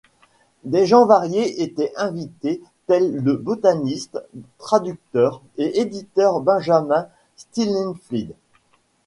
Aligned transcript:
Des 0.63 0.87
gens 0.87 1.05
variés 1.05 1.61
étaient 1.61 1.93
invités, 1.95 2.59
tel 2.87 3.17
le 3.17 3.35
botaniste, 3.37 4.17
traducteur 4.57 5.43
et 5.59 5.79
éditeur 5.79 6.39
Benjamin 6.41 7.07
Stillingfleet. 7.35 8.31